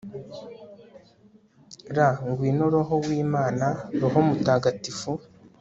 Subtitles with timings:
[1.95, 3.65] r/ ngwino roho w'imana,
[4.01, 5.11] roho mutagatifu